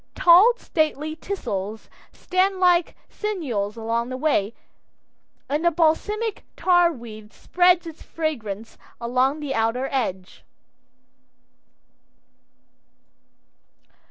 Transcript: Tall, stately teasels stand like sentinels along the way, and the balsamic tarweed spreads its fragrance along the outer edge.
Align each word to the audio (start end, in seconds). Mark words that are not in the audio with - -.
Tall, 0.15 0.55
stately 0.57 1.15
teasels 1.15 1.87
stand 2.11 2.59
like 2.59 2.95
sentinels 3.07 3.77
along 3.77 4.09
the 4.09 4.17
way, 4.17 4.55
and 5.47 5.63
the 5.63 5.69
balsamic 5.69 6.43
tarweed 6.57 7.31
spreads 7.31 7.85
its 7.85 8.01
fragrance 8.01 8.79
along 8.99 9.41
the 9.41 9.53
outer 9.53 9.87
edge. 9.91 10.43